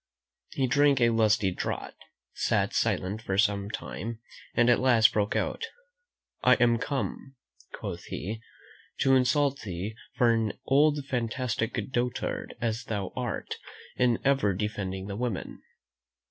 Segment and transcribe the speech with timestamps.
[0.53, 1.93] He drank a lusty draught,
[2.33, 4.17] sat silent for some time,
[4.55, 5.67] and at last broke out:
[6.41, 7.35] "I am come,"
[7.71, 8.41] quoth he,
[9.01, 13.59] "to insult thee for an old fantastic dotard, as thou art,
[13.95, 15.61] in ever defending the women.